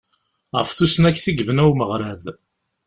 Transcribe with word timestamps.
Ɣef 0.57 0.69
tusnakt 0.77 1.25
i 1.31 1.31
yebna 1.37 1.63
umeɣrad. 1.71 2.23